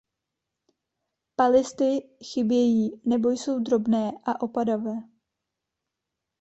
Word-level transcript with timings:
Palisty 1.37 2.01
chybějí 2.31 3.01
nebo 3.05 3.29
jsou 3.29 3.59
drobné 3.59 4.11
a 4.25 4.41
opadavé. 4.41 4.99